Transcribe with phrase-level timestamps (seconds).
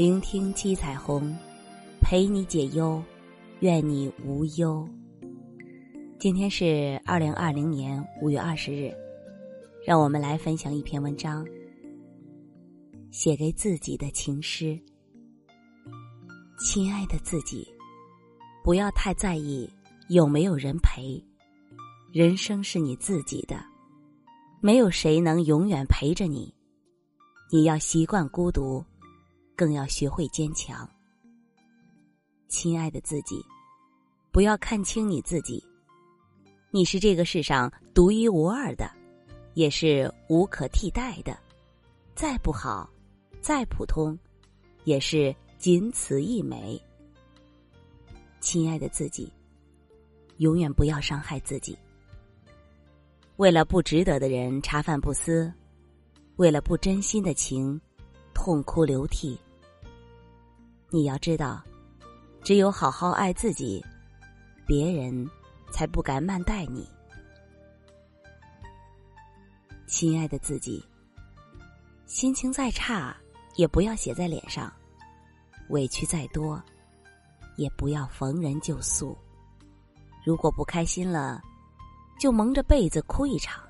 [0.00, 1.36] 聆听七彩虹，
[2.00, 3.02] 陪你解忧，
[3.58, 4.88] 愿你无忧。
[6.18, 8.90] 今天是二零二零年五月二十日，
[9.84, 11.46] 让我们来分享一篇文章，
[13.10, 14.80] 写给自己的情诗。
[16.64, 17.68] 亲爱的自己，
[18.64, 19.68] 不要太在意
[20.08, 21.22] 有没有人陪，
[22.10, 23.62] 人生是你自己的，
[24.62, 26.50] 没有谁能永远陪着你。
[27.52, 28.82] 你要习惯孤独，
[29.60, 30.88] 更要学会坚强。
[32.48, 33.44] 亲爱的自己，
[34.32, 35.62] 不要看轻你自己。
[36.70, 38.90] 你是这个世上独一无二的，
[39.52, 41.38] 也是无可替代的。
[42.14, 42.88] 再不好，
[43.42, 44.18] 再普通，
[44.84, 46.82] 也是仅此一枚。
[48.40, 49.30] 亲爱的自己，
[50.38, 51.76] 永远不要伤害自己。
[53.36, 55.52] 为了不值得的人茶饭不思。
[56.36, 57.78] 为了不真心的情，
[58.32, 59.38] 痛哭流涕。
[60.92, 61.62] 你要知道，
[62.42, 63.80] 只有好好爱自己，
[64.66, 65.24] 别人
[65.70, 66.88] 才不敢慢待你。
[69.86, 70.84] 亲爱的自己，
[72.06, 73.16] 心情再差
[73.54, 74.72] 也不要写在脸上，
[75.68, 76.60] 委屈再多
[77.56, 79.16] 也不要逢人就诉。
[80.24, 81.40] 如果不开心了，
[82.18, 83.62] 就蒙着被子哭一场。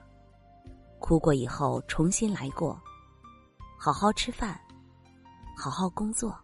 [0.99, 2.81] 哭过以后，重新来过，
[3.79, 4.59] 好好吃饭，
[5.55, 6.35] 好好工作。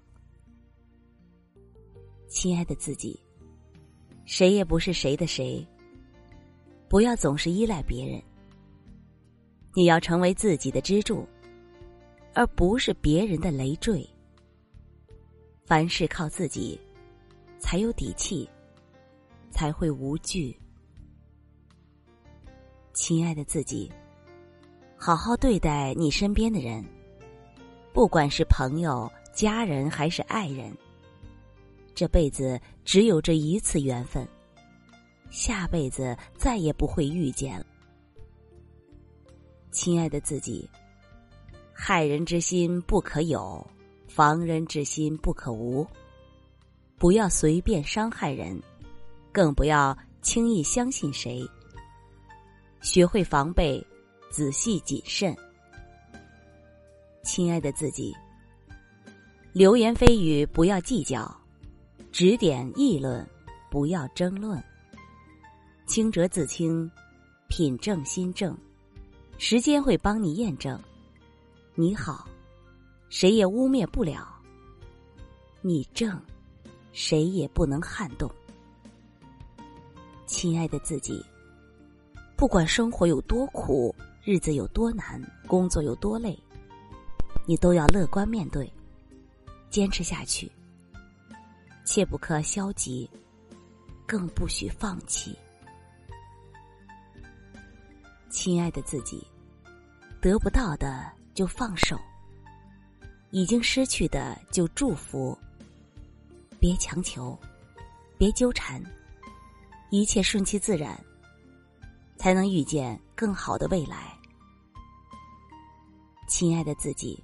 [2.29, 3.19] 亲爱的自己，
[4.25, 5.67] 谁也不是谁的谁，
[6.89, 8.23] 不要总是依赖别人。
[9.75, 11.27] 你要成为自己的支柱，
[12.35, 14.09] 而不是别人的累赘。
[15.65, 16.81] 凡事靠自己，
[17.59, 18.49] 才有底气，
[19.51, 20.57] 才会无惧。
[22.93, 23.93] 亲爱的自己。
[24.99, 26.83] 好好对待你身边的人，
[27.93, 30.75] 不管是朋友、家人还是爱人。
[31.97, 34.29] 这辈子只有这一次缘分，
[35.31, 37.65] 下辈子再也不会遇见了。
[39.71, 40.69] 亲爱的自己，
[41.73, 43.67] 害人之心不可有，
[44.07, 45.87] 防人之心不可无。
[46.99, 48.63] 不要随便伤害人，
[49.33, 51.45] 更不要轻易相信谁。
[52.83, 53.85] 学会防备。
[54.29, 55.35] 仔细谨慎，
[57.23, 58.15] 亲爱的自己，
[59.53, 61.35] 流言蜚语不要计较，
[62.11, 63.27] 指点议论
[63.71, 64.63] 不要争论，
[65.87, 66.91] 清者自清，
[67.49, 68.57] 品正心正，
[69.39, 70.81] 时间会帮你验证。
[71.75, 72.27] 你好，
[73.11, 74.23] 谁也污蔑不了；
[75.61, 76.21] 你正，
[76.93, 78.31] 谁也不能撼动。
[80.25, 81.25] 亲爱的自己，
[82.35, 83.95] 不管生活有多苦。
[84.25, 86.37] 日子有多难，工作有多累，
[87.47, 88.69] 你都要乐观面对，
[89.71, 90.51] 坚持下去。
[91.87, 93.09] 切不可消极，
[94.07, 95.39] 更不许放弃。
[98.29, 99.25] 亲爱的自己，
[100.21, 101.97] 得不到的就放手，
[103.31, 105.39] 已经失去的就祝福。
[106.59, 107.39] 别强求，
[108.19, 108.83] 别纠缠，
[109.91, 110.99] 一切顺其自然，
[112.17, 114.13] 才能遇见更好的未来。
[116.27, 117.23] 亲爱的自己，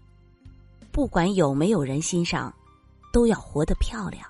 [0.93, 2.55] 不管有没有人欣赏，
[3.13, 4.23] 都要活得漂亮；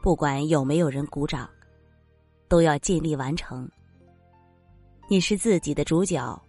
[0.00, 1.48] 不管有没有人鼓掌，
[2.48, 3.68] 都要尽力完成。
[5.08, 6.40] 你是自己的主角，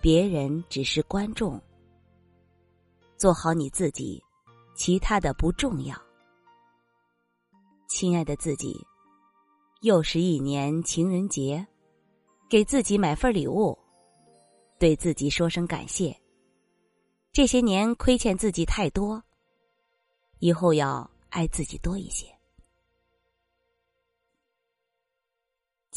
[0.00, 1.60] 别人只是观众。
[3.16, 4.22] 做好你自己，
[4.74, 5.94] 其他的不重要。
[7.86, 8.74] 亲爱的自己，
[9.82, 11.66] 又是一年情人节，
[12.48, 13.78] 给自己买份礼物，
[14.78, 16.18] 对自己说声感谢。
[17.32, 19.22] 这些年亏欠自己太多，
[20.38, 22.26] 以后要爱自己多一些。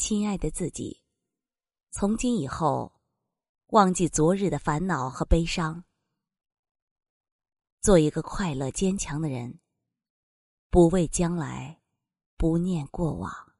[0.06, 1.02] 亲爱的自己，
[1.90, 3.00] 从今以后，
[3.68, 5.86] 忘记昨日的烦恼和悲伤，
[7.80, 9.60] 做一个快乐坚强的人，
[10.68, 11.80] 不畏将来，
[12.36, 13.53] 不念过往。